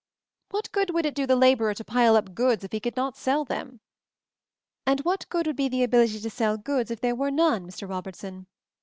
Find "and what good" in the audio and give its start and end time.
4.83-5.45